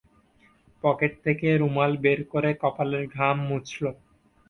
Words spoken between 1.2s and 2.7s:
থেকে রুমাল বের করে